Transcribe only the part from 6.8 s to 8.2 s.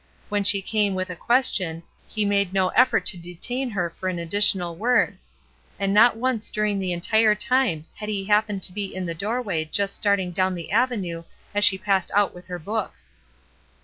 entire time had